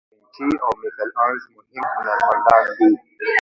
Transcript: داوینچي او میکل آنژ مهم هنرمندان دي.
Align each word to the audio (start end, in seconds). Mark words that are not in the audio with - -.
داوینچي 0.35 0.57
او 0.65 0.71
میکل 0.81 1.09
آنژ 1.23 1.41
مهم 1.53 1.83
هنرمندان 1.95 2.63
دي. 2.77 2.89